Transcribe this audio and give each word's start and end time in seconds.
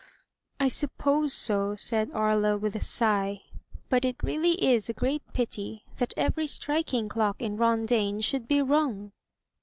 "I 0.59 0.67
suppose 0.67 1.31
so," 1.31 1.75
said 1.75 2.09
Aria, 2.11 2.57
with 2.57 2.75
a 2.75 2.83
sigh; 2.83 3.41
"but 3.87 4.03
it 4.03 4.15
really 4.23 4.53
is 4.65 4.89
a 4.89 4.93
great 4.95 5.21
pity 5.31 5.83
that 5.97 6.15
every 6.17 6.47
striking 6.47 7.07
clock 7.07 7.39
in 7.39 7.55
Rondaine 7.55 8.21
should 8.21 8.47
be 8.47 8.63
wrong!" 8.63 9.11